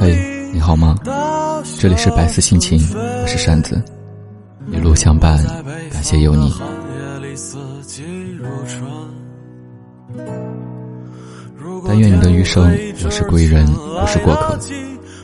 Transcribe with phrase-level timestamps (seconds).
[0.00, 0.96] 嘿，你好吗？
[1.78, 3.80] 这里是百思心情，我是扇子，
[4.72, 5.38] 一路相伴，
[5.92, 6.52] 感谢有你。
[11.86, 12.64] 但愿你的余生
[13.04, 14.58] 我是归人，不是过客。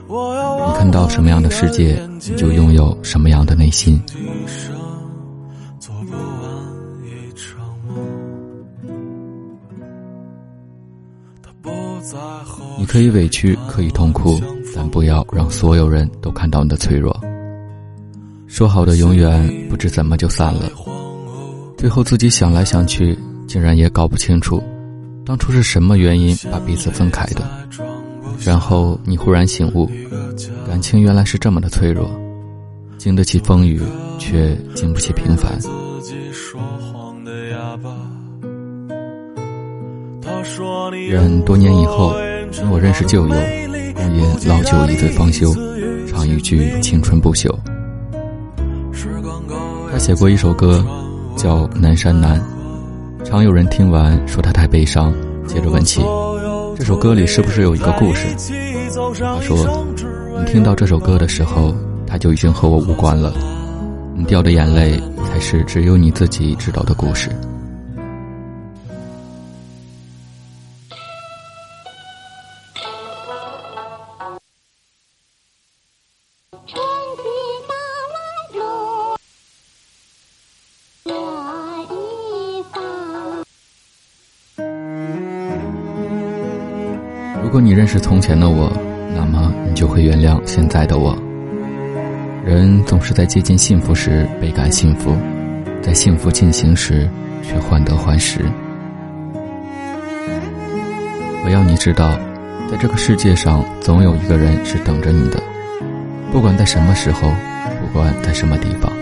[0.09, 4.01] 你看到什么样的世界，你就拥有什么样的内心。
[12.79, 14.41] 你可以委屈，可以痛哭，
[14.75, 17.19] 但不要让所有人都看到你的脆弱。
[18.47, 20.71] 说好的永远，不知怎么就散了。
[21.77, 24.63] 最后自己想来想去，竟然也搞不清楚，
[25.25, 27.45] 当初是什么原因把彼此分开的。
[28.45, 29.91] 然后你忽然醒悟，
[30.67, 32.11] 感情原来是这么的脆弱，
[32.99, 33.81] 经得起风雨，
[34.19, 35.59] 却经不起平凡。
[41.09, 42.15] 愿多年以后，
[42.71, 43.35] 我认识旧友，
[43.95, 45.55] 共饮老酒一醉方休，
[46.09, 47.53] 唱一句青春不朽。
[49.91, 50.85] 他写过一首歌，
[51.37, 52.41] 叫《南山南》，
[53.25, 55.13] 常有人听完说他太悲伤，
[55.47, 56.01] 接着问起
[56.77, 58.27] 这首歌里是不是有一个故事。
[59.19, 59.87] 他说
[60.39, 61.75] ：“你听到这首歌的时候，
[62.07, 63.33] 他就已经和我无关了。
[64.15, 65.01] 你掉的眼泪，
[65.31, 67.31] 才是只有你自己知道的故事。”
[87.43, 88.71] 如果你认识从前的我，
[89.15, 91.17] 那么你就会原谅现在的我。
[92.45, 95.17] 人总是在接近幸福时倍感幸福，
[95.83, 97.09] 在幸福进行时
[97.43, 98.41] 却患得患失。
[101.45, 102.19] 我要你知道，
[102.71, 105.43] 在这个世界上，总有一个人是等着你的，
[106.33, 107.31] 不管在什么时候，
[107.81, 108.93] 不管在什么地方，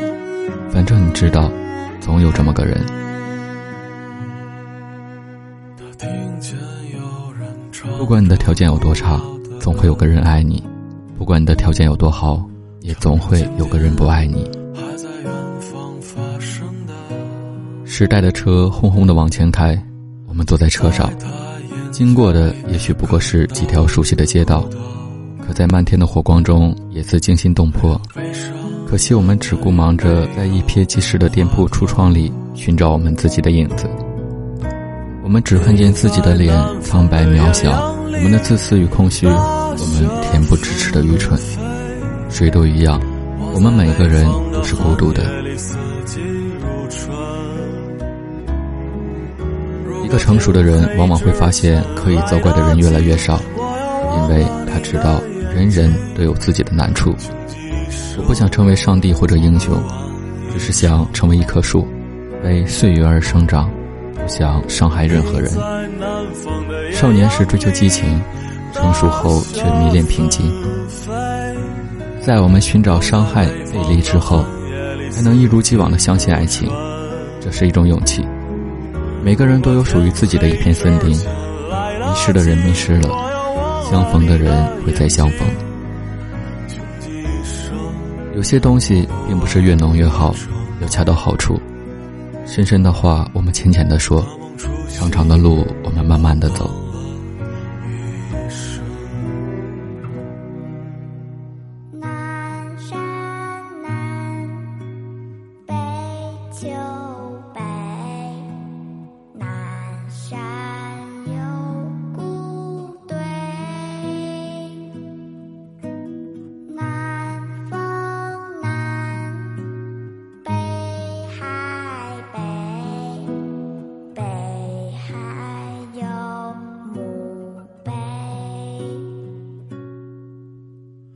[0.71, 1.51] 反正你知道，
[2.01, 2.81] 总有这么个人。
[7.99, 9.21] 不管你的条件有多差，
[9.59, 10.63] 总会有个人爱你；
[11.19, 12.45] 不管你的条件有多好，
[12.81, 14.49] 也总会有个人不爱你。
[17.85, 19.81] 时代的车轰轰的往前开，
[20.27, 21.11] 我们坐在车上，
[21.91, 24.69] 经过的也许不过是几条熟悉的街道，
[25.47, 28.01] 可在漫天的火光中，也似惊心动魄。
[28.89, 33.89] 可惜我们只顾忙着在一瞥即逝的店铺橱窗里寻找我们自己的影子。
[35.23, 41.39] 我们只看见自己的脸苍白渺小，我们的自私与空虚，我们恬不知耻的愚蠢，
[42.31, 43.01] 谁都一样，
[43.55, 45.25] 我们每个人都是孤独的。
[50.05, 55.21] 一个成熟的人往往会发现，可以责怪的人越来越少，因为他知道
[55.55, 57.15] 人人都有自己的难处。
[58.19, 59.81] 我不想成为上帝或者英雄，
[60.53, 61.87] 只是想成为一棵树，
[62.43, 63.71] 为岁月而生长。
[64.15, 65.51] 不想伤害任何人。
[66.93, 68.21] 少年时追求激情，
[68.73, 70.51] 成熟后却迷恋平静。
[72.23, 74.43] 在我们寻找伤害、背离之后，
[75.15, 76.71] 还能一如既往的相信爱情，
[77.39, 78.25] 这是一种勇气。
[79.23, 83.11] 每个人都有属于自己的一片森林，迷失的人迷失了，
[83.91, 85.47] 相逢的人会再相逢。
[88.35, 90.35] 有些东西并不是越浓越好，
[90.81, 91.61] 要恰到好处。
[92.47, 94.23] 深深的话，我们浅浅的说；
[94.89, 96.84] 长长的路，我们慢慢的走。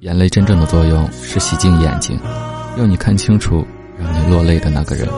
[0.00, 2.16] 眼泪真正的作用是洗净眼睛，
[2.76, 3.66] 要你看清楚
[3.98, 5.08] 让你落泪的那个人。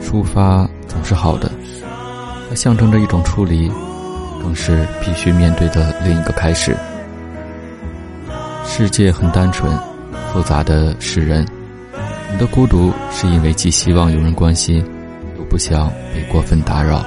[0.00, 1.50] 出发总是好的，
[2.48, 3.68] 它象征着一种出离，
[4.40, 6.76] 更是必须面对的另一个开始。
[8.64, 9.76] 世界很单纯，
[10.32, 11.44] 复杂的是人。
[12.30, 14.84] 你的孤独是因为既希望有人关心，
[15.36, 17.04] 又不想被过分打扰。